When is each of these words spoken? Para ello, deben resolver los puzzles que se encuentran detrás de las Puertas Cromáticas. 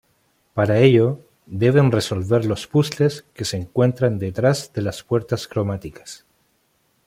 Para 0.55 0.79
ello, 0.79 1.19
deben 1.45 1.91
resolver 1.91 2.45
los 2.45 2.65
puzzles 2.65 3.23
que 3.35 3.45
se 3.45 3.57
encuentran 3.57 4.17
detrás 4.17 4.73
de 4.73 4.81
las 4.81 5.03
Puertas 5.03 5.47
Cromáticas. 5.47 6.25